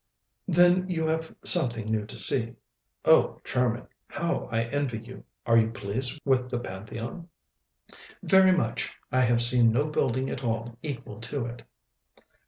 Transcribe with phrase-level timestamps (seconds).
[0.47, 2.55] "Then you have something new to see;
[3.05, 3.85] oh charming!
[4.07, 5.25] how I envy you!
[5.45, 7.29] Are you pleased with the Pantheon?"
[8.23, 11.61] "Very much; I have seen no building at all equal to it."